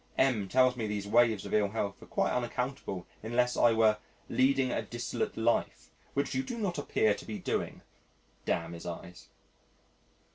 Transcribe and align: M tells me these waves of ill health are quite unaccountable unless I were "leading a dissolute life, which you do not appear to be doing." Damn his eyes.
M 0.17 0.47
tells 0.49 0.75
me 0.75 0.87
these 0.87 1.05
waves 1.05 1.45
of 1.45 1.53
ill 1.53 1.67
health 1.69 2.01
are 2.01 2.07
quite 2.07 2.33
unaccountable 2.33 3.05
unless 3.21 3.55
I 3.55 3.71
were 3.73 3.97
"leading 4.29 4.71
a 4.71 4.81
dissolute 4.81 5.37
life, 5.37 5.91
which 6.15 6.33
you 6.33 6.41
do 6.41 6.57
not 6.57 6.79
appear 6.79 7.13
to 7.13 7.23
be 7.23 7.37
doing." 7.37 7.83
Damn 8.43 8.73
his 8.73 8.87
eyes. 8.87 9.27